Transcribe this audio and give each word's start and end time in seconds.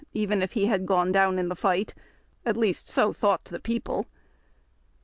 19 0.15 0.19
even 0.19 0.41
if 0.41 0.55
lie 0.55 0.65
had 0.65 0.89
o 0.89 0.95
one 0.95 1.11
down 1.11 1.37
in 1.37 1.47
the 1.47 1.53
tio'ht,— 1.55 1.93
at 2.47 2.57
least 2.57 2.89
so 2.89 3.13
thous'lit 3.13 3.43
the 3.43 3.59
people. 3.59 4.07